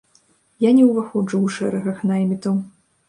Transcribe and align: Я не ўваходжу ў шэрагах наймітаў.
Я 0.63 0.71
не 0.77 0.87
ўваходжу 0.87 1.35
ў 1.41 1.47
шэрагах 1.59 2.03
наймітаў. 2.13 2.57